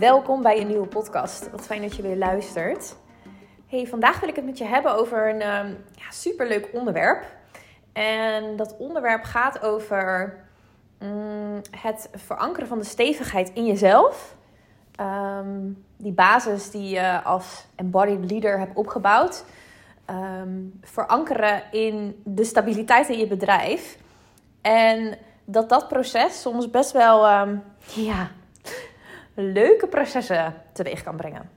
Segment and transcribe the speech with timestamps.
[0.00, 1.50] welkom bij een nieuwe podcast.
[1.50, 2.96] Wat fijn dat je weer luistert.
[3.66, 7.24] Hey, vandaag wil ik het met je hebben over een um, ja, superleuk onderwerp.
[7.92, 10.36] En dat onderwerp gaat over
[10.98, 14.36] mm, het verankeren van de stevigheid in jezelf.
[14.94, 19.44] Ehm, die basis die je als embodied leader hebt opgebouwd.
[20.04, 23.98] Ehm, verankeren in de stabiliteit in je bedrijf.
[24.60, 27.26] En dat dat proces soms best wel
[27.94, 28.30] ja,
[29.42, 31.50] leuke processen teweeg kan brengen.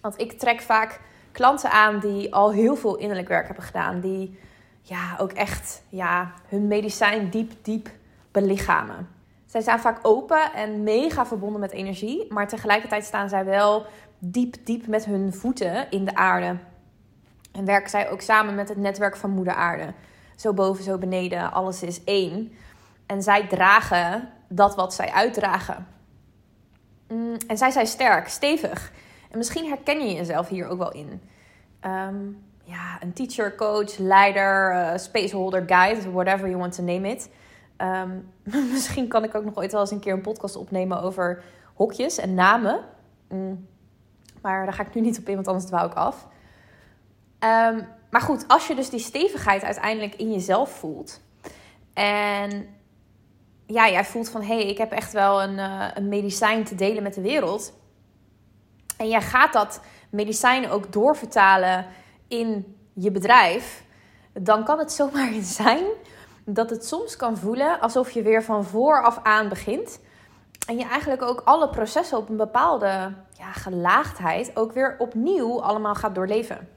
[0.00, 1.00] Want ik trek vaak
[1.32, 4.00] klanten aan die al heel veel innerlijk werk hebben gedaan.
[4.00, 4.38] Die
[4.82, 7.88] ja, ook echt ja, hun medicijn diep, diep
[8.30, 9.08] belichamen.
[9.46, 12.32] Zij zijn vaak open en mega verbonden met energie.
[12.32, 13.86] Maar tegelijkertijd staan zij wel
[14.18, 16.56] diep, diep met hun voeten in de aarde.
[17.52, 19.92] En werken zij ook samen met het netwerk van Moeder Aarde.
[20.36, 22.52] Zo boven, zo beneden, alles is één.
[23.06, 25.86] En zij dragen dat wat zij uitdragen.
[27.10, 28.92] Mm, en zij zijn sterk, stevig.
[29.30, 31.20] En misschien herken je jezelf hier ook wel in.
[31.80, 32.16] Ehm,
[32.64, 37.30] ja, een teacher, coach, leider, uh, spaceholder, guide, whatever you want to name it.
[37.76, 38.10] Ehm,
[38.72, 41.42] misschien kan ik ook nog ooit wel eens een keer een podcast opnemen over
[41.74, 42.80] hokjes en namen.
[43.28, 43.66] Mm,
[44.42, 46.28] maar daar ga ik nu niet op in, want anders dwaal ik af.
[47.38, 51.20] Ehm, maar goed, als je dus die stevigheid uiteindelijk in jezelf voelt.
[51.92, 52.68] En
[53.72, 56.74] ja, jij voelt van hé, hey, ik heb echt wel een, uh, een medicijn te
[56.74, 57.72] delen met de wereld.
[58.96, 61.86] En jij gaat dat medicijn ook doorvertalen
[62.28, 63.84] in je bedrijf.
[64.32, 65.84] Dan kan het zomaar zijn
[66.44, 70.00] dat het soms kan voelen alsof je weer van vooraf aan begint.
[70.66, 75.94] En je eigenlijk ook alle processen op een bepaalde ja, gelaagdheid ook weer opnieuw allemaal
[75.94, 76.68] gaat doorleven.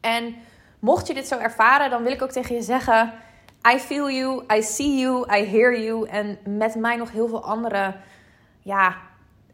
[0.00, 0.34] En
[0.78, 3.12] mocht je dit zo ervaren, dan wil ik ook tegen je zeggen
[3.74, 6.08] I feel you, I see you, I hear you.
[6.08, 7.94] En met mij nog heel veel andere
[8.62, 8.96] ja,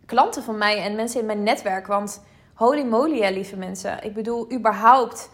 [0.07, 1.87] klanten van mij en mensen in mijn netwerk.
[1.87, 2.23] Want
[2.55, 4.05] holy moly, lieve mensen.
[4.05, 5.31] Ik bedoel, überhaupt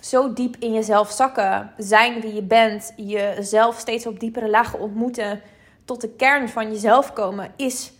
[0.00, 1.72] zo diep in jezelf zakken.
[1.76, 2.92] Zijn wie je bent.
[2.96, 5.40] Jezelf steeds op diepere lagen ontmoeten.
[5.84, 7.52] Tot de kern van jezelf komen.
[7.56, 7.92] Is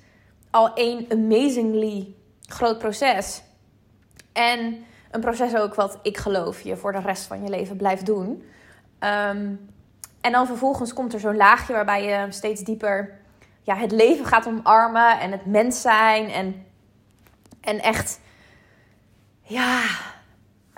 [0.50, 2.15] al een amazingly
[2.47, 3.43] groot proces.
[4.32, 8.06] En een proces ook wat ik geloof je voor de rest van je leven blijft
[8.06, 8.43] doen.
[9.00, 9.75] Um,
[10.26, 13.19] en dan vervolgens komt er zo'n laagje waarbij je steeds dieper
[13.62, 16.31] ja, het leven gaat omarmen en het mens zijn.
[16.31, 16.66] En,
[17.60, 18.20] en echt
[19.42, 19.82] ja,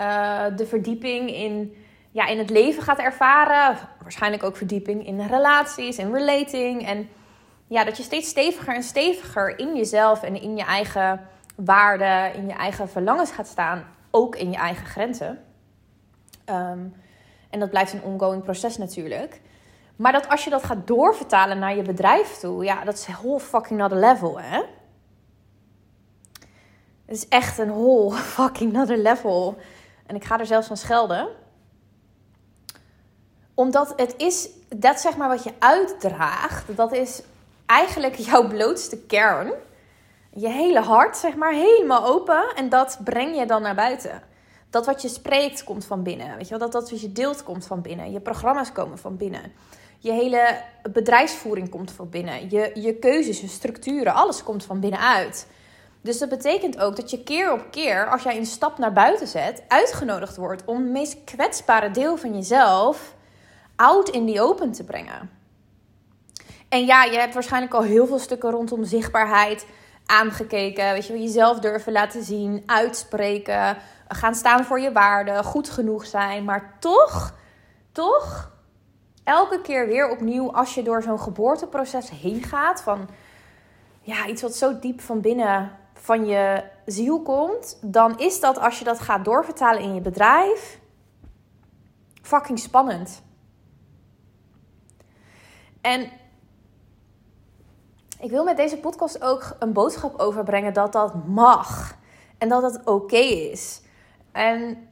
[0.01, 1.75] uh, de verdieping in,
[2.11, 3.77] ja, in het leven gaat ervaren.
[4.01, 6.87] Waarschijnlijk ook verdieping in relaties, in relating.
[6.87, 7.09] En
[7.67, 12.47] ja, dat je steeds steviger en steviger in jezelf en in je eigen waarden, in
[12.47, 13.85] je eigen verlangens gaat staan.
[14.11, 15.43] Ook in je eigen grenzen.
[16.45, 16.93] Um,
[17.49, 19.41] en dat blijft een ongoing proces natuurlijk.
[19.95, 23.13] Maar dat als je dat gaat doorvertalen naar je bedrijf toe, ja, dat is een
[23.13, 24.61] whole fucking another level, hè?
[27.05, 29.57] Het is echt een whole fucking another level.
[30.05, 31.27] En ik ga er zelfs van schelden.
[33.53, 37.21] Omdat het is, dat zeg maar wat je uitdraagt, dat is
[37.65, 39.51] eigenlijk jouw blootste kern.
[40.29, 42.55] Je hele hart, zeg maar, helemaal open.
[42.55, 44.21] En dat breng je dan naar buiten.
[44.69, 46.35] Dat wat je spreekt komt van binnen.
[46.35, 46.59] Weet je wel?
[46.59, 48.11] Dat, dat wat je deelt komt van binnen.
[48.11, 49.51] Je programma's komen van binnen.
[49.99, 52.49] Je hele bedrijfsvoering komt van binnen.
[52.49, 55.47] Je, je keuzes, je structuren, alles komt van binnenuit.
[56.01, 59.27] Dus dat betekent ook dat je keer op keer, als jij een stap naar buiten
[59.27, 63.15] zet, uitgenodigd wordt om het meest kwetsbare deel van jezelf
[63.75, 65.29] out in the open te brengen.
[66.69, 69.65] En ja, je hebt waarschijnlijk al heel veel stukken rondom zichtbaarheid
[70.05, 70.93] aangekeken.
[70.93, 73.77] Weet je, jezelf durven laten zien, uitspreken,
[74.11, 76.43] gaan staan voor je waarden, goed genoeg zijn.
[76.43, 77.33] Maar toch,
[77.91, 78.51] toch,
[79.23, 83.09] elke keer weer opnieuw als je door zo'n geboorteproces heen gaat van
[84.01, 88.79] ja, iets wat zo diep van binnen van je ziel komt, dan is dat als
[88.79, 90.79] je dat gaat doorvertalen in je bedrijf
[92.21, 93.21] fucking spannend.
[95.81, 96.11] En
[98.19, 101.95] ik wil met deze podcast ook een boodschap overbrengen dat dat mag
[102.37, 103.81] en dat het oké is.
[104.31, 104.89] En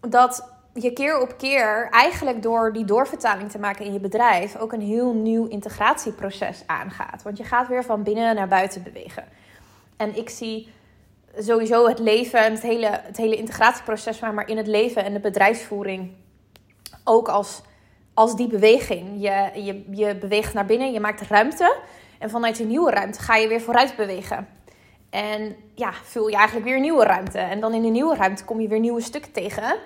[0.00, 4.72] dat je keer op keer eigenlijk door die doorvertaling te maken in je bedrijf ook
[4.72, 7.22] een heel nieuw integratieproces aangaat.
[7.22, 9.24] Want je gaat weer van binnen naar buiten bewegen.
[9.96, 10.72] En ik zie
[11.38, 15.20] sowieso het leven en het hele, het hele integratieproces, maar in het leven en de
[15.20, 16.10] bedrijfsvoering
[17.04, 17.62] ook als,
[18.14, 19.22] als die beweging.
[19.22, 21.76] Je, je, je beweegt naar binnen, je maakt ruimte.
[22.18, 24.48] En vanuit die nieuwe ruimte ga je weer vooruit bewegen.
[25.14, 27.38] En ja, vul je eigenlijk weer nieuwe ruimte.
[27.38, 29.76] En dan in de nieuwe ruimte kom je weer nieuwe stukken tegen.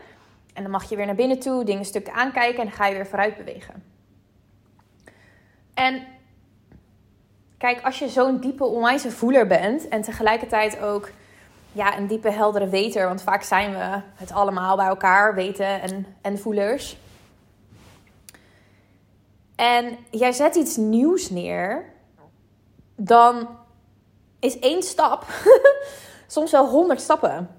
[0.55, 2.95] En dan mag je weer naar binnen toe, dingen stukken aankijken en dan ga je
[2.95, 3.83] weer vooruit bewegen.
[5.75, 6.03] En
[7.59, 11.11] kijk, als je zo'n diepe onwijze voeler bent en tegelijkertijd ook
[11.73, 16.07] ja, een diepe heldere weter, want vaak zijn we het allemaal bij elkaar, weten en,
[16.23, 16.97] en voelers.
[19.57, 21.85] En jij zet iets nieuws neer,
[22.97, 23.49] dan
[24.41, 25.25] is één stap
[26.27, 27.51] soms wel honderd stappen.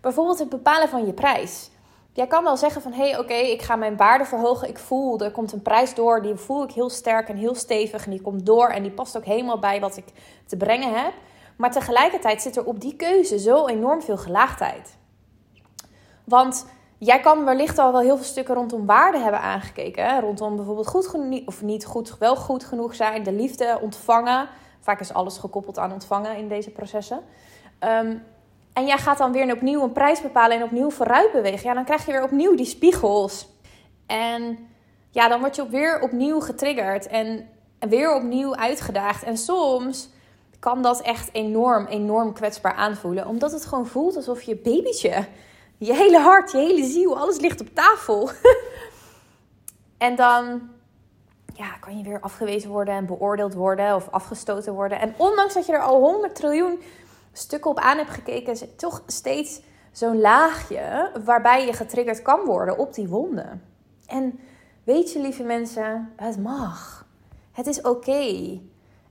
[0.00, 1.70] Bijvoorbeeld het bepalen van je prijs.
[2.12, 4.68] Jij kan wel zeggen van, hé, hey, oké, ik ga mijn waarde verhogen.
[4.68, 8.04] Ik voel, er komt een prijs door, die voel ik heel sterk en heel stevig.
[8.04, 10.04] En die komt door en die past ook helemaal bij wat ik
[10.46, 11.12] te brengen heb.
[11.56, 14.96] Maar tegelijkertijd zit er op die keuze zo enorm veel gelaagdheid.
[16.24, 16.66] Want
[16.98, 20.20] jij kan wellicht al wel heel veel stukken rondom waarde hebben aangekeken.
[20.20, 24.48] Rondom bijvoorbeeld goed genoeg, of niet goed, wel goed genoeg zijn, de liefde, ontvangen.
[24.80, 27.20] Vaak is alles gekoppeld aan ontvangen in deze processen.
[27.78, 28.16] Ehm,
[28.72, 31.68] en jij gaat dan weer opnieuw een prijs bepalen en opnieuw vooruit bewegen.
[31.68, 33.48] Ja, dan krijg je weer opnieuw die spiegels.
[34.06, 34.58] En
[35.10, 37.48] ja, dan word je weer opnieuw getriggerd en
[37.78, 39.22] weer opnieuw uitgedaagd.
[39.22, 40.08] En soms
[40.58, 43.26] kan dat echt enorm, enorm kwetsbaar aanvoelen.
[43.26, 45.24] Omdat het gewoon voelt alsof je babytje,
[45.78, 48.30] je hele hart, je hele ziel, alles ligt op tafel.
[49.98, 50.70] en dan
[51.58, 55.00] ja, kan je weer afgewezen worden en beoordeeld worden of afgestoten worden.
[55.00, 56.80] En ondanks dat je er al 100 triljoen
[57.32, 59.60] stukken op aan hebt gekeken, is het toch steeds
[59.92, 63.62] zo'n laagje waarbij je getriggerd kan worden op die wonden.
[64.06, 64.40] En
[64.84, 67.06] weet je, lieve mensen, het mag.
[67.52, 68.60] Het is oké.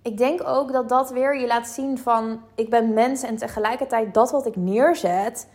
[0.02, 4.14] Ik denk ook dat dat weer je laat zien van ik ben mens en tegelijkertijd
[4.14, 5.48] dat wat ik neerzet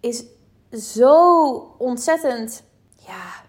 [0.00, 0.24] is
[0.70, 2.64] zo ontzettend
[2.96, 3.43] ja,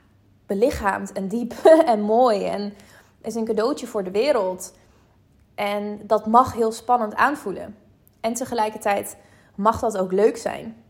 [0.45, 1.53] belichaamd en diep
[1.86, 2.74] en mooi en
[3.21, 4.74] is een cadeautje voor de wereld.
[5.56, 7.77] En dat mag heel spannend aanvoelen.
[8.21, 9.18] En tegelijkertijd
[9.56, 10.83] mag dat ook leuk zijn.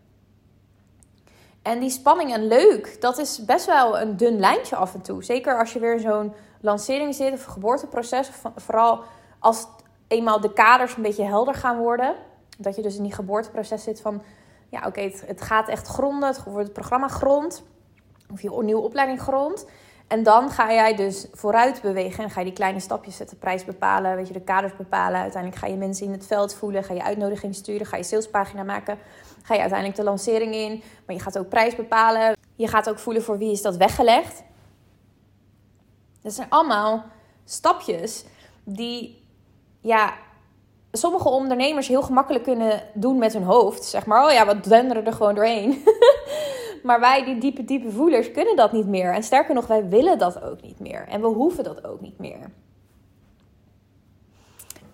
[1.61, 5.23] En die spanning en leuk, dat is best wel een dun lijntje af en toe.
[5.23, 8.29] Zeker als je weer zo'n lancering zit of geboorteproces.
[8.55, 9.03] Vooral
[9.39, 9.67] als
[10.07, 12.15] eenmaal de kaders een beetje helder gaan worden.
[12.57, 14.21] Dat je dus in die geboorteproces zit van...
[14.69, 16.29] Ja, oké, het, het, gaat echt gronden.
[16.29, 17.63] Het wordt het programma grond.
[18.31, 19.65] Of je nieuwe opleiding grond.
[20.07, 23.65] En dan ga jij dus vooruit bewegen en ga je die kleine stapjes zetten, prijs
[23.65, 25.21] bepalen, weet je, de kaders bepalen.
[25.21, 28.63] Uiteindelijk ga je mensen in het veld voelen, ga je uitnodiging sturen, ga je salespagina
[28.63, 28.97] maken,
[29.41, 30.83] ga je uiteindelijk de lancering in.
[31.05, 32.35] Maar je gaat ook prijs bepalen.
[32.55, 34.43] Je gaat ook voelen voor wie is dat weggelegd.
[36.21, 37.03] Dat zijn allemaal
[37.45, 38.25] stapjes
[38.63, 39.27] die,
[39.81, 40.13] ja,
[40.91, 43.83] sommige ondernemers heel gemakkelijk kunnen doen met hun hoofd.
[43.83, 45.83] Zeg maar, oh ja, wat denderen er gewoon doorheen.
[46.85, 49.13] Maar wij, die diepe, diepe voelers, kunnen dat niet meer.
[49.13, 51.07] En sterker nog, wij willen dat ook niet meer.
[51.07, 52.51] En we hoeven dat ook niet meer.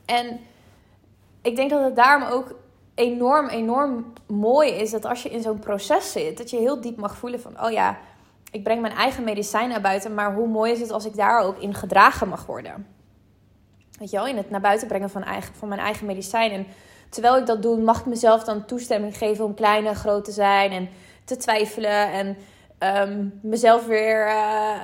[0.06, 0.40] En
[1.42, 2.56] ik denk dat het daarom ook
[2.96, 6.98] enorm, enorm mooi is dat als je in zo'n proces zit, dat je heel diep
[6.98, 7.98] mag voelen van, oh ja,
[8.52, 11.42] ik breng mijn eigen medicijn naar buiten, maar hoe mooi is het als ik daar
[11.42, 12.88] ook in gedragen mag worden?
[14.00, 16.52] Weet je wel, in het naar buiten brengen van, eigen, van mijn eigen medicijn.
[16.52, 16.68] En
[17.10, 20.32] terwijl ik dat doe, mag ik mezelf dan toestemming geven om klein en groot te
[20.32, 20.90] zijn en
[21.32, 22.38] te twijfelen en
[22.78, 24.82] ehm, mezelf weer uh,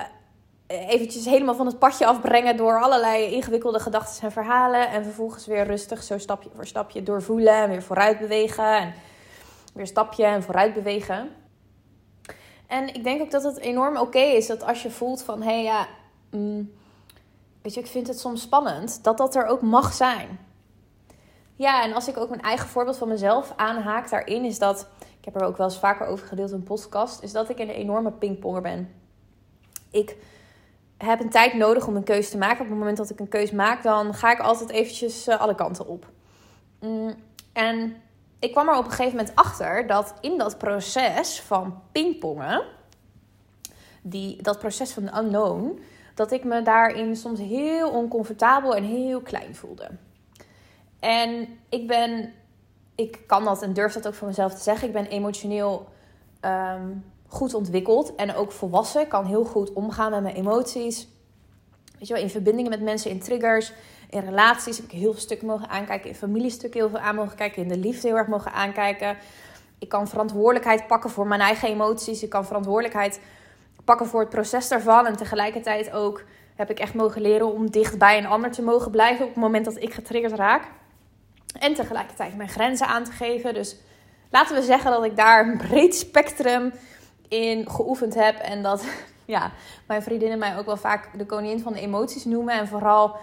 [0.66, 4.88] eventjes helemaal van het padje afbrengen door allerlei ingewikkelde gedachten en verhalen.
[4.88, 8.76] En vervolgens weer rustig zo stapje voor stapje doorvoelen en weer vooruit bewegen.
[8.76, 8.94] En
[9.74, 11.30] weer stapje en vooruit bewegen.
[12.66, 15.52] En ik denk ook dat het enorm oké is dat als je voelt van hé
[15.52, 15.86] hey, ja,
[16.30, 16.72] mm,
[17.62, 20.38] weet je, ik vind het soms spannend, dat dat er ook mag zijn.
[21.56, 24.88] Ja, en als ik ook mijn eigen voorbeeld van mezelf aanhaak daarin, is dat
[25.32, 27.68] heb er ook wel eens vaker over gedeeld in een podcast, is dat ik een
[27.68, 28.94] enorme pingponger ben.
[29.90, 30.16] Ik
[30.96, 32.60] heb een tijd nodig om een keuze te maken.
[32.60, 35.54] Op het moment dat ik een keuze maak, dan ga ik altijd eventjes eh, alle
[35.54, 36.06] kanten op.
[36.80, 37.14] Mm,
[37.52, 37.96] en
[38.38, 42.62] ik kwam er op een gegeven moment achter dat in dat proces van pingpongen,
[44.02, 45.80] die, dat proces van de unknown,
[46.14, 49.88] dat ik me daarin soms heel oncomfortabel en heel klein voelde.
[51.00, 52.32] En ik ben
[52.98, 54.86] ik kan dat en durf dat ook voor mezelf te zeggen.
[54.86, 55.88] Ik ben emotioneel
[56.40, 56.86] ehm,
[57.26, 59.00] goed ontwikkeld en ook volwassen.
[59.00, 61.08] Ik kan heel goed omgaan met mijn emoties.
[61.98, 63.72] Weet je wel, in verbindingen met mensen, in triggers,
[64.10, 66.08] in relaties heb ik heel veel stukken mogen aankijken.
[66.08, 67.62] In familiestukken heel veel aan mogen kijken.
[67.62, 69.16] In de liefde heel erg mogen aankijken.
[69.78, 72.22] Ik kan verantwoordelijkheid pakken voor mijn eigen emoties.
[72.22, 73.20] Ik kan verantwoordelijkheid
[73.84, 75.06] pakken voor het proces daarvan.
[75.06, 76.22] En tegelijkertijd ook
[76.54, 79.42] heb ik echt mogen leren om dicht bij een ander te mogen blijven op het
[79.42, 80.62] moment dat ik getriggerd raak.
[81.52, 83.54] En tegelijkertijd mijn grenzen aan te geven.
[83.54, 83.76] Dus
[84.30, 86.72] laten we zeggen dat ik daar een breed spectrum
[87.28, 88.38] in geoefend heb.
[88.38, 88.84] En dat
[89.24, 89.50] ja,
[89.86, 92.54] mijn vriendinnen mij ook wel vaak de koningin van de emoties noemen.
[92.54, 93.16] En vooral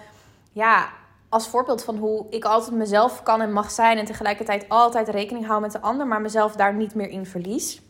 [0.52, 0.90] ja,
[1.30, 3.98] als voorbeeld van hoe ik altijd mezelf kan en mag zijn.
[3.98, 7.82] En tegelijkertijd altijd rekening hou met de ander, maar mezelf daar niet meer in verlies.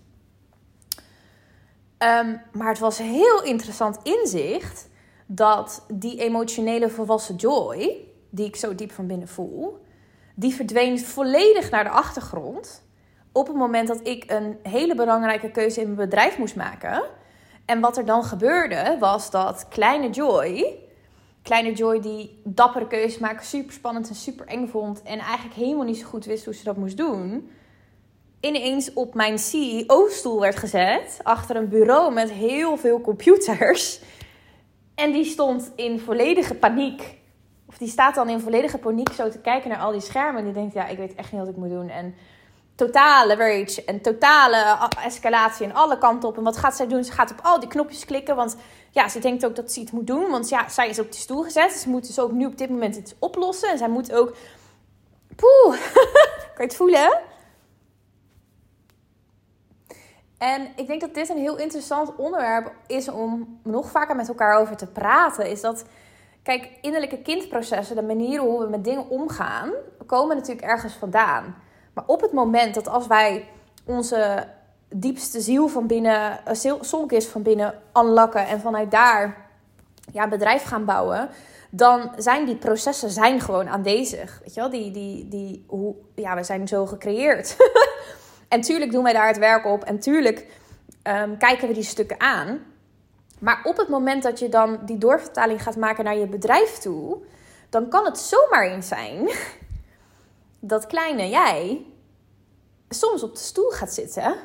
[2.00, 4.90] Um, maar het was heel interessant inzicht
[5.26, 7.98] dat die emotionele volwassen joy
[8.30, 9.85] die ik zo diep van binnen voel,
[10.36, 12.84] die verdween volledig naar de achtergrond
[13.32, 17.04] op het moment dat ik een hele belangrijke keuze in mijn bedrijf moest maken.
[17.66, 20.80] En wat er dan gebeurde, was dat kleine Joy,
[21.42, 25.86] kleine Joy die dappere keuzes maken, super spannend en super eng vond en eigenlijk helemaal
[25.86, 27.50] niet zo goed wist hoe ze dat moest doen,
[28.40, 34.00] ineens op mijn CEO-stoel werd gezet achter een bureau met heel veel computers.
[34.96, 37.18] En die stond in volledige paniek.
[37.78, 40.38] Die staat dan in volledige paniek zo te kijken naar al die schermen.
[40.38, 41.90] En die denkt, ja, ik weet echt niet wat ik moet doen.
[41.90, 42.16] En
[42.76, 46.38] totale rage en totale escalatie en alle kanten op.
[46.38, 47.04] En wat gaat zij doen?
[47.04, 48.36] Ze gaat op al die knopjes klikken.
[48.36, 48.56] Want
[48.92, 50.30] ja, ze denkt ook dat ze iets moet doen.
[50.30, 51.72] Want ja, zij is op die stoel gezet.
[51.72, 53.70] Ze moet dus ook nu op dit moment iets oplossen.
[53.70, 54.36] En zij moet ook...
[55.36, 55.76] Poeh,
[56.56, 57.20] kan je het voelen?
[60.38, 64.60] En ik denk dat dit een heel interessant onderwerp is om nog vaker met elkaar
[64.60, 65.50] over te praten.
[65.50, 65.86] Is dat,
[66.46, 69.72] kijk, innerlijke kindprocessen, de manieren hoe we met dingen omgaan,
[70.06, 71.56] komen natuurlijk ergens vandaan.
[71.94, 73.48] Maar op het moment dat als wij
[73.86, 74.48] onze
[74.90, 79.48] diepste ziel van binnen, uh, van binnen unlocken en vanuit daar
[80.12, 81.30] ja, een bedrijf gaan bouwen,
[81.70, 84.40] dan zijn die processen zijn gewoon aanwezig.
[84.44, 87.56] Weet je wel, die, die, die, hoe, ja, we zijn zo gecreëerd.
[88.48, 90.48] en tuurlijk doen wij daar het werk op en tuurlijk
[91.04, 92.60] um, kijken we die stukken aan.
[93.40, 97.18] Maar op het moment dat je dan die doorvertaling gaat maken naar je bedrijf toe,
[97.70, 99.30] dan kan het zomaar eens zijn
[100.60, 101.86] dat kleine jij
[102.90, 104.36] soms op de stoel gaat zitten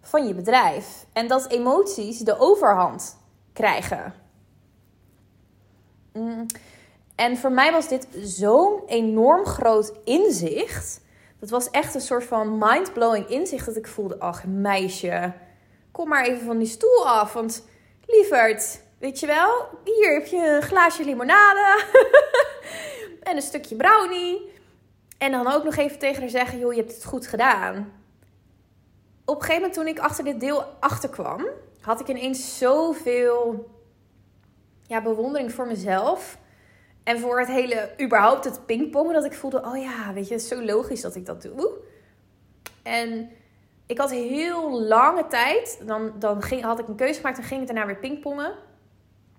[0.00, 1.06] van je bedrijf.
[1.12, 3.16] En dat emoties de overhand
[3.52, 4.14] krijgen.
[6.12, 6.46] Mm.
[7.14, 11.00] En voor mij was dit zo'n enorm groot inzicht.
[11.38, 15.32] Dat was echt een soort van mind-blowing inzicht dat ik voelde: ach, meisje,
[15.90, 17.32] kom maar even van die stoel af.
[17.32, 17.64] Want
[18.06, 21.84] lieverd, weet je wel, hier heb je een glaasje limonade
[23.22, 24.52] en een stukje brownie.
[25.18, 27.92] En dan ook nog even tegen haar zeggen: joh, je hebt het goed gedaan.
[29.24, 31.46] Op een gegeven moment, toen ik achter dit deel achterkwam,
[31.80, 33.68] had ik ineens zoveel
[34.86, 36.38] ja, bewondering voor mezelf.
[37.04, 40.42] En voor het hele, überhaupt het pingpongen, dat ik voelde: oh ja, weet je, het
[40.42, 41.70] is zo logisch dat ik dat doe.
[42.82, 43.30] En
[43.86, 47.60] ik had heel lange tijd, dan, dan ging, had ik een keuze gemaakt en ging
[47.60, 48.52] ik daarna weer pingpongen.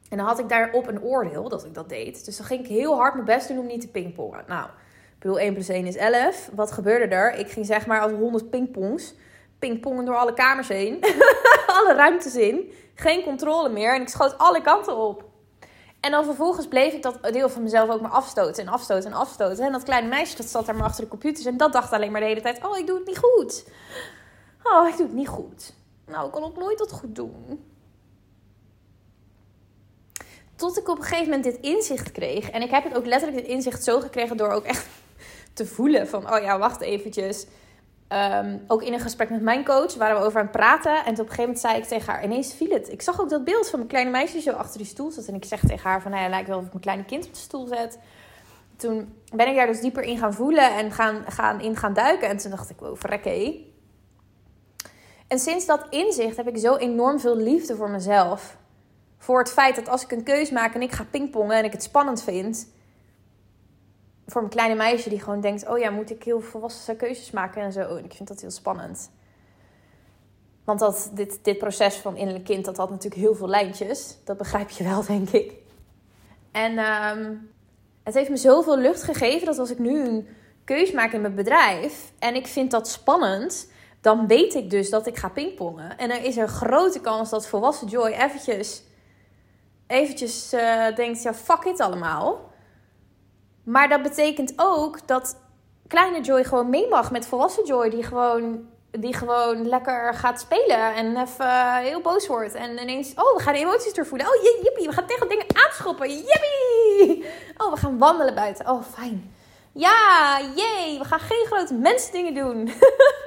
[0.09, 2.25] En dan had ik daarop een oordeel dat ik dat deed.
[2.25, 4.43] Dus dan ging ik heel hard mijn best doen om niet te pingpongen.
[4.47, 4.69] Nou,
[5.19, 6.49] bedoel, 1 plus 1 is 11.
[6.55, 7.33] Wat gebeurde er?
[7.33, 9.13] Ik ging zeg maar als 100 pingpongs.
[9.59, 10.99] Pingpongen door alle kamers heen.
[11.77, 12.71] alle ruimtes in.
[12.95, 13.95] Geen controle meer.
[13.95, 15.23] En ik schoot alle kanten op.
[15.99, 19.17] En dan vervolgens bleef ik dat deel van mezelf ook maar afstoten en afstoten en
[19.17, 19.65] afstoten.
[19.65, 21.45] En dat kleine meisje dat zat daar maar achter de computers.
[21.45, 23.65] En dat dacht alleen maar de hele tijd: Oh, ik doe het niet goed.
[24.73, 25.73] Oh, ik doe het niet goed.
[26.05, 27.65] Nou, ik kan ook nooit dat goed doen.
[30.55, 32.49] Tot ik op een gegeven moment dit inzicht kreeg.
[32.49, 34.87] En ik heb het ook letterlijk dit inzicht zo gekregen door ook echt
[35.53, 37.45] te voelen van, oh ja, wacht eventjes.
[38.09, 40.95] Um, ook in een gesprek met mijn coach waren we over aan het praten.
[40.95, 42.91] En op een gegeven moment zei ik tegen haar, ineens viel het.
[42.91, 45.25] Ik zag ook dat beeld van mijn kleine meisje zo achter die stoel zat.
[45.25, 47.33] En ik zeg tegen haar van, nou lijkt wel of ik mijn kleine kind op
[47.33, 47.99] de stoel zet.
[48.75, 52.29] Toen ben ik daar dus dieper in gaan voelen en gaan, gaan, in gaan duiken.
[52.29, 53.73] En toen dacht ik, wow, verrekke.
[55.27, 58.57] En sinds dat inzicht heb ik zo enorm veel liefde voor mezelf.
[59.17, 61.71] Voor het feit dat als ik een keus maak en ik ga pingpongen en ik
[61.71, 62.67] het spannend vind,
[64.27, 67.61] voor een kleine meisje die gewoon denkt: oh ja, moet ik heel volwassen keuzes maken
[67.61, 67.95] en zo.
[67.95, 69.11] En ik vind dat heel spannend.
[70.63, 74.17] Want dat, dit, dit proces van innerlijk kind, dat had natuurlijk heel veel lijntjes.
[74.23, 75.53] Dat begrijp je wel, denk ik.
[76.51, 77.33] En ehm,
[78.03, 80.27] het heeft me zoveel lucht gegeven dat als ik nu een
[80.63, 83.67] keus maak in mijn bedrijf en ik vind dat spannend,
[84.05, 85.97] dan weet ik dus dat ik ga pingpongen.
[85.97, 88.83] En er is een grote kans dat volwassen Joy eventjes,
[89.87, 92.51] eventjes uh, denkt, ja, fuck it allemaal.
[93.63, 95.37] Maar dat betekent ook dat
[95.87, 97.89] kleine Joy gewoon mee mag met volwassen Joy.
[97.89, 102.53] Die gewoon, die gewoon lekker gaat spelen en even uh, heel boos wordt.
[102.53, 104.27] En ineens, oh, we gaan de emoties doorvoelen.
[104.27, 106.09] Oh, jippie, we gaan tegen dingen aanschoppen.
[106.09, 107.25] Jippie!
[107.57, 108.69] Oh, we gaan wandelen buiten.
[108.69, 109.33] Oh, fijn.
[109.71, 112.69] Ja, jee, we gaan geen grote mensdingen doen.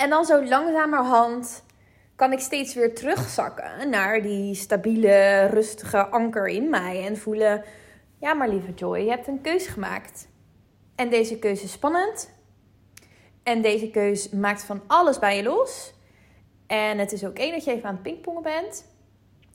[0.00, 1.64] en dan zo langzamerhand
[2.16, 7.06] kan ik steeds weer terugzakken naar die stabiele, rustige anker in mij.
[7.06, 7.64] En voelen,
[8.20, 10.28] ja, maar lieve Joy, je hebt een keuze gemaakt.
[10.94, 12.30] En deze keuze is spannend.
[13.42, 15.94] En deze keuze maakt van alles bij je los.
[16.66, 18.86] En het is ook één dat je even aan het pingpongen bent.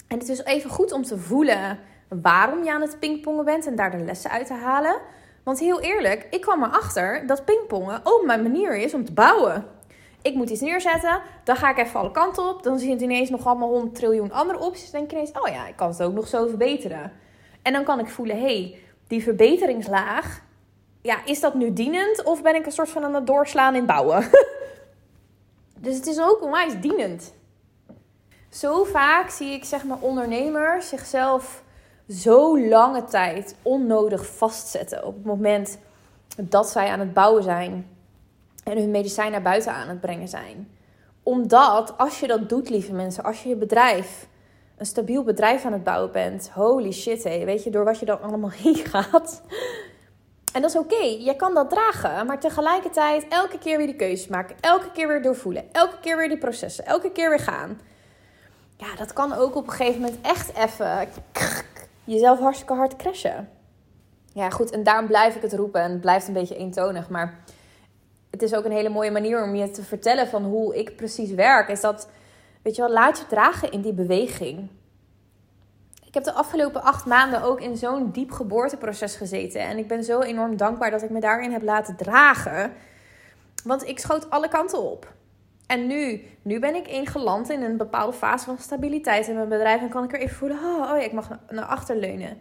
[0.08, 3.76] En het is even goed om te voelen waarom je aan het pingpongen bent en
[3.76, 5.02] daar de lessen uit te halen.
[5.44, 9.75] Want heel eerlijk, ik kwam erachter dat pingpongen ook mijn manier is om te bouwen.
[10.26, 12.64] Ik moet iets neerzetten, dan ga ik even alle kanten op.
[12.64, 14.92] Dan zie je ineens nog allemaal 100 triljoen andere opties.
[14.92, 17.12] Dan denk ik ineens, oh ja, ik kan het ook nog zo verbeteren.
[17.62, 20.42] En dan kan ik voelen, hey, die verbeteringslaag,
[21.02, 23.86] ja, is dat nu dienend of ben ik een soort van aan het doorslaan in
[23.86, 24.30] bouwen?
[25.86, 27.34] dus het is ook onwijs dienend.
[28.50, 31.64] Zo vaak zie ik zeg maar ondernemers zichzelf
[32.10, 35.78] zo lange tijd onnodig vastzetten op het moment
[36.42, 37.95] dat zij aan het bouwen zijn
[38.66, 40.70] en hun medicijn naar buiten aan het brengen zijn.
[41.24, 44.28] Omdat als je dat doet, lieve mensen, als je je bedrijf,
[44.78, 48.06] een stabiel bedrijf aan het bouwen bent, holy shit, hé, weet je, door wat je
[48.06, 49.42] dan allemaal heen gaat.
[50.54, 54.28] En dat is oké, je kan dat dragen, maar tegelijkertijd elke keer weer die keuzes
[54.28, 57.80] maken, elke keer weer doorvoelen, elke keer weer die processen, elke keer weer gaan.
[58.78, 61.08] Ja, dat kan ook op een gegeven moment echt even
[62.04, 63.50] jezelf hartstikke hard crashen.
[64.34, 67.44] Ja, goed, en daarom blijf ik het roepen en het blijft een beetje eentonig, maar
[68.36, 71.32] het is ook een hele mooie manier om je te vertellen van hoe ik precies
[71.32, 71.70] werk.
[71.70, 72.10] Is dat,
[72.62, 74.70] weet je wel, laat je dragen in die beweging.
[76.06, 79.62] Ik heb de afgelopen acht maanden ook in zo'n diep geboorteproces gezeten.
[79.62, 82.74] En ik ben zo enorm dankbaar dat ik me daarin heb laten dragen.
[83.64, 85.14] Want ik schoot alle kanten op.
[85.68, 89.82] En nu, nu ben ik ingeland in een bepaalde fase van stabiliteit in mijn bedrijf.
[89.82, 92.38] En kan ik er even voelen, oh, oh ja, ik mag naar achter leunen.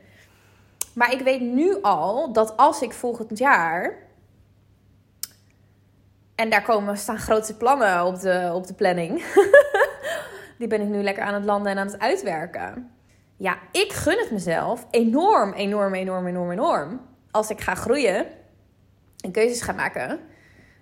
[0.94, 4.02] Maar ik weet nu al dat als ik volgend jaar
[6.35, 9.25] en daar komen, staan grootste plannen op de, op de planning.
[10.59, 12.91] Die ben ik nu lekker aan het landen en aan het uitwerken.
[13.37, 17.00] Ja, ik gun het mezelf enorm, enorm, enorm, enorm, enorm.
[17.31, 18.26] Als ik ga groeien
[19.21, 20.21] en keuzes ga maken.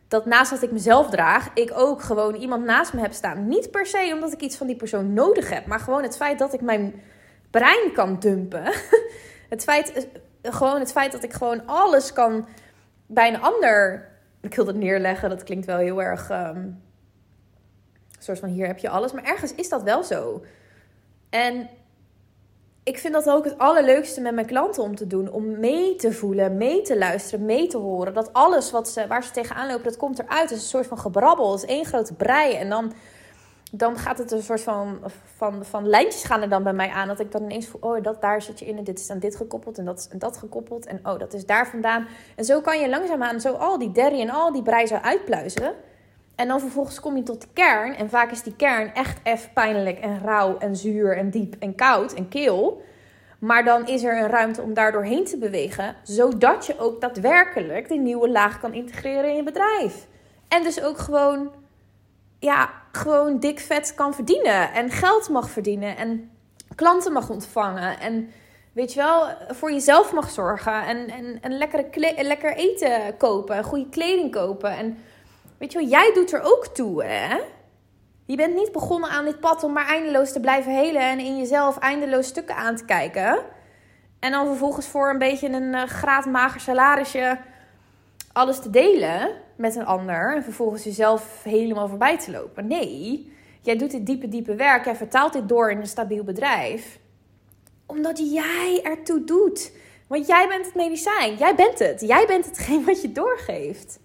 [0.09, 3.49] Dat naast dat ik mezelf draag, ik ook gewoon iemand naast me heb staan.
[3.49, 5.67] Niet per se omdat ik iets van die persoon nodig heb.
[5.67, 7.03] Maar gewoon het feit dat ik mijn
[7.51, 8.65] brein kan dumpen.
[9.49, 10.09] Het feit,
[10.43, 12.47] gewoon het feit dat ik gewoon alles kan
[13.07, 14.09] bij een ander
[14.43, 15.31] ik wil dat neerleggen.
[15.31, 16.31] Dat klinkt wel heel erg.
[16.31, 16.83] Um,
[18.19, 19.12] soort van hier heb je alles.
[19.12, 20.45] Maar ergens is dat wel zo.
[21.31, 21.69] En
[22.83, 25.31] ik vind dat ook het allerleukste met mijn klanten om te doen.
[25.31, 28.14] Om mee te voelen, mee te luisteren, mee te horen.
[28.14, 30.51] Dat alles wat ze, waar ze tegenaan lopen, dat komt eruit.
[30.51, 31.53] Het is een soort van gebrabbel.
[31.53, 32.55] Het is één grote brei.
[32.55, 32.93] En dan
[33.75, 35.01] dan gaat het een soort van,
[35.37, 37.09] van, van lijntjes gaan er dan bij mij aan.
[37.09, 39.19] Dat ik dan ineens voel, oh, dat, daar zit je in en dit is aan
[39.19, 40.87] dit gekoppeld en dat is aan dat gekoppeld.
[40.87, 42.07] En oh, dat is daar vandaan.
[42.37, 45.75] En zo kan je langzaamaan zo al die derry en al die brei zo uitpluizen.
[46.35, 47.97] En dan vervolgens kom je tot de kern.
[47.97, 51.75] En vaak is die kern echt even pijnlijk en rauw en zuur en diep en
[51.75, 52.83] koud en keel.
[53.39, 55.97] Maar dan is er een ruimte om daar doorheen te bewegen.
[56.03, 60.07] Zodat je ook daadwerkelijk die nieuwe laag kan integreren in je bedrijf.
[60.49, 61.51] En dus ook gewoon
[62.42, 64.72] ja, gewoon dik vet kan verdienen.
[64.72, 65.96] En geld mag verdienen.
[65.96, 66.31] En
[66.74, 68.00] klanten mag ontvangen.
[68.00, 68.31] En
[68.72, 70.87] weet je wel, voor jezelf mag zorgen.
[70.87, 73.57] En, en, en lekkere lekker eten kopen.
[73.57, 74.76] En goede kleding kopen.
[74.76, 74.98] En
[75.59, 77.40] weet je wel, jij doet er ook toe, hè?
[78.26, 81.02] Je bent niet begonnen aan dit pad om maar eindeloos te blijven helen.
[81.02, 83.38] En in jezelf eindeloos stukken aan te kijken.
[84.20, 87.38] En dan vervolgens voor een beetje een uh, graadmager salarisje
[88.33, 89.31] alles te delen
[89.62, 92.66] met een ander en vervolgens jezelf helemaal voorbij te lopen.
[92.66, 94.85] Nee, jij doet dit diepe, diepe werk.
[94.85, 96.98] Jij vertaalt dit door in een stabiel bedrijf.
[97.87, 99.72] Omdat jij ertoe doet.
[100.07, 101.37] Want jij bent het medicijn.
[101.37, 102.01] Jij bent het.
[102.01, 103.98] Jij bent hetgeen wat je doorgeeft.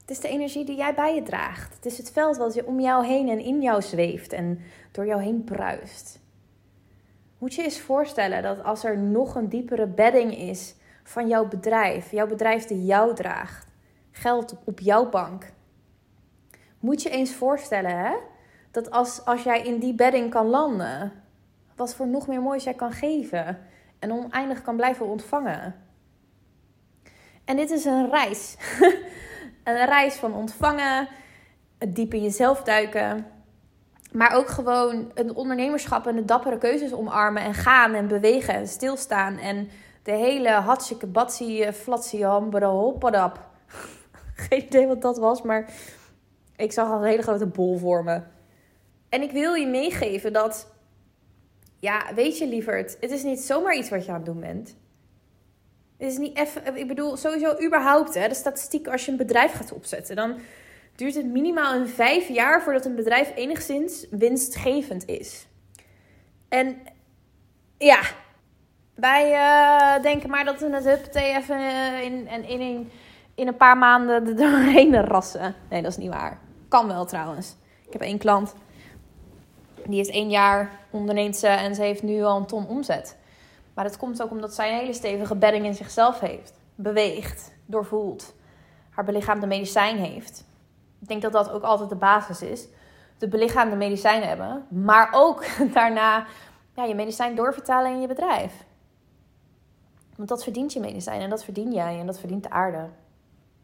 [0.00, 1.74] Het is de energie die jij bij je draagt.
[1.74, 4.60] Het is het veld wat om jou heen en in jou zweeft en
[4.92, 6.20] door jou heen bruist.
[7.38, 12.10] Moet je eens voorstellen dat als er nog een diepere bedding is van jouw bedrijf,
[12.10, 13.69] jouw bedrijf die jou draagt,
[14.20, 15.52] geld op jouw bank.
[16.78, 18.12] Moet je eens voorstellen, hè?
[18.70, 21.12] Dat als, als jij in die bedding kan landen,
[21.76, 23.58] wat voor nog meer moois jij kan geven
[23.98, 25.74] en oneindig kan blijven ontvangen.
[27.44, 28.56] En dit is een reis.
[29.64, 31.08] een reis van ontvangen,
[31.78, 33.26] het diep in jezelf duiken.
[34.12, 38.68] Maar ook gewoon een ondernemerschap en de dappere keuzes omarmen en gaan en bewegen en
[38.68, 39.38] stilstaan.
[39.38, 39.68] En
[40.02, 43.49] de hele hatsike batsie, flatsie, hambere, hoppadap
[44.48, 45.72] geen idee wat dat was, maar
[46.56, 48.20] ik zag al een hele grote bol voor me.
[49.08, 50.72] En ik wil je meegeven dat,
[51.76, 54.76] ja, weet je lieverd, het is niet zomaar iets wat je aan het doen bent.
[55.96, 59.52] Het is niet even, ik bedoel, sowieso überhaupt, hè, de statistiek als je een bedrijf
[59.52, 60.38] gaat opzetten, dan
[60.94, 65.46] duurt het minimaal een vijf jaar voordat een bedrijf enigszins winstgevend is.
[66.48, 66.76] En
[67.78, 68.00] ja,
[68.94, 72.90] wij uh, denken maar dat we het huppatee even uh, in, in, in, in
[73.40, 75.54] in een paar maanden er doorheen rassen.
[75.68, 76.38] Nee, dat is niet waar.
[76.68, 77.56] Kan wel trouwens.
[77.86, 78.54] Ik heb één klant.
[79.86, 83.16] Die is één jaar onderneemt ze en ze heeft nu al een ton omzet.
[83.74, 86.52] Maar dat komt ook omdat zij een hele stevige bedding in zichzelf heeft.
[86.74, 88.34] Beweegt, doorvoelt.
[88.90, 90.44] Haar belichaamde medicijn heeft.
[91.00, 92.68] Ik denk dat dat ook altijd de basis is.
[93.18, 94.66] De belichaamde medicijn hebben.
[94.68, 96.26] Maar ook daarna
[96.74, 98.64] ja, je medicijn doorvertalen in je bedrijf.
[100.16, 102.88] Want dat verdient je medicijn en dat verdien jij en dat verdient de aarde.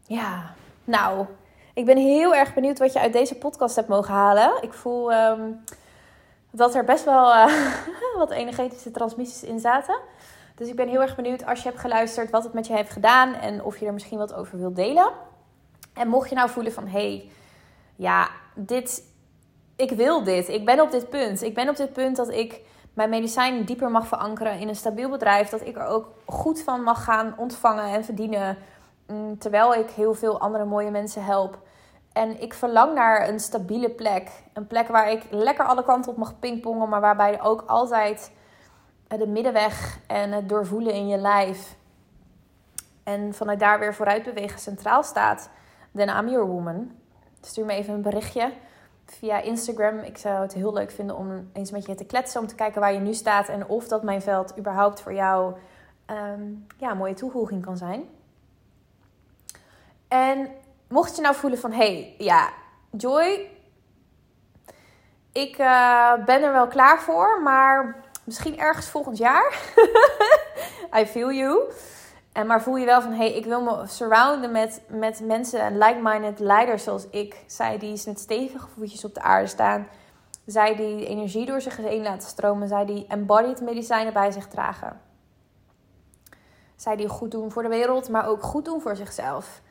[0.07, 1.25] Ja, nou,
[1.73, 4.51] ik ben heel erg benieuwd wat je uit deze podcast hebt mogen halen.
[4.61, 5.51] Ik voel ehm,
[6.51, 7.73] dat er best wel uh,
[8.17, 9.99] wat energetische transmissies in zaten.
[10.55, 12.91] Dus ik ben heel erg benieuwd als je hebt geluisterd wat het met je heeft
[12.91, 15.11] gedaan en of je er misschien wat over wilt delen.
[15.93, 17.31] En mocht je nou voelen van hé, hey,
[17.95, 19.03] ja, dit,
[19.75, 20.47] ik wil dit.
[20.47, 21.41] Ik ben op dit punt.
[21.41, 22.61] Ik ben op dit punt dat ik
[22.93, 25.49] mijn medicijn dieper mag verankeren in een stabiel bedrijf.
[25.49, 28.57] Dat ik er ook goed van mag gaan ontvangen en verdienen.
[29.07, 31.59] Mm, terwijl ik heel veel andere mooie mensen help.
[32.13, 34.29] En ik verlang naar een stabiele plek.
[34.53, 36.89] Een plek waar ik lekker alle kanten op mag pingpongen.
[36.89, 38.31] Maar waarbij ook altijd
[39.07, 41.75] de middenweg en het doorvoelen in je lijf.
[43.03, 45.49] En vanuit daar weer vooruit bewegen centraal staat.
[45.95, 46.91] Then I'm your woman.
[47.41, 48.51] Stuur me even een berichtje
[49.05, 49.99] via Instagram.
[49.99, 52.41] Ik zou het heel leuk vinden om eens met je te kletsen.
[52.41, 53.47] Om te kijken waar je nu staat.
[53.47, 55.55] En of dat mijn veld überhaupt voor jou
[56.05, 56.41] ehm,
[56.77, 58.09] ja, een mooie toevoeging kan zijn.
[60.07, 60.49] En
[60.87, 61.71] mocht je nou voelen van...
[61.71, 62.49] hey, ja,
[62.91, 63.55] Joy...
[65.37, 69.59] Ik uh, ben er wel klaar voor, maar misschien ergens volgend jaar.
[70.99, 71.71] I feel you.
[72.31, 75.77] En maar voel je wel van, hey, ik wil me surrounden met, met mensen en
[75.77, 77.43] like-minded leiders zoals ik.
[77.45, 79.87] Zij die met stevige voetjes op de aarde staan.
[80.45, 82.67] Zij die energie door zich heen laten stromen.
[82.67, 85.01] Zij die embodied medicijnen bij zich dragen.
[86.75, 89.61] Zij die goed doen voor de wereld, maar ook goed doen voor zichzelf.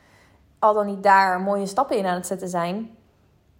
[0.59, 2.97] Al dan niet daar mooie stappen in aan het zetten zijn.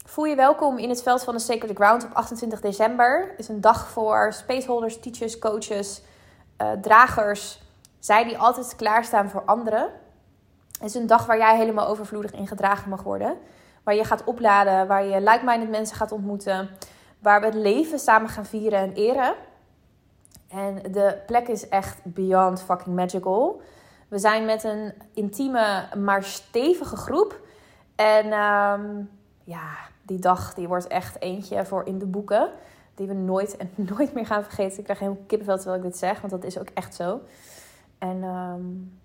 [0.06, 3.34] Voel je welkom in het veld van de Sacred Ground op 28 december.
[3.38, 6.02] is een dag voor spaceholders, teachers, coaches,
[6.62, 7.66] uh, dragers
[8.00, 9.90] zij die altijd klaarstaan voor anderen.
[10.72, 13.38] Het is een dag waar jij helemaal overvloedig in gedragen mag worden.
[13.84, 16.70] Waar je gaat opladen, waar je like-minded mensen gaat ontmoeten.
[17.20, 19.36] Waar we het leven samen gaan vieren en eren.
[20.50, 23.62] En de plek is echt beyond fucking magical.
[24.08, 27.39] We zijn met een intieme, maar stevige groep.
[27.96, 29.02] En ehm,
[29.43, 29.67] ja,
[30.02, 32.50] die dag die wordt echt eentje voor in de boeken.
[32.96, 34.78] Die we nooit en nooit meer gaan vergeten.
[34.78, 37.22] Ik krijg helemaal kippenvel terwijl ik dit zeg, want dat is ook echt zo.
[37.98, 39.00] En um,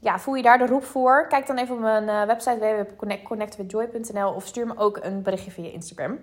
[0.00, 1.26] ja, voel je daar de roep voor?
[1.28, 5.70] Kijk dan even op mijn uh, website www.connectwithjoy.nl of stuur me ook een berichtje via
[5.70, 6.18] Instagram.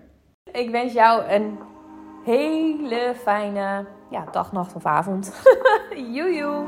[0.51, 1.59] Ik wens jou een
[2.23, 5.41] hele fijne ja, dag, nacht of avond.
[6.13, 6.65] Joejoe!